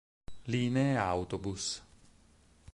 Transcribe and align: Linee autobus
Linee 0.51 0.97
autobus 0.97 1.83